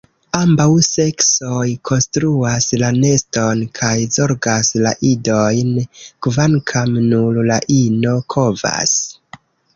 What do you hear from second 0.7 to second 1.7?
seksoj